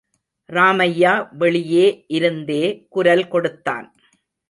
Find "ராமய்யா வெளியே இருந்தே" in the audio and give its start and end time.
0.49-2.63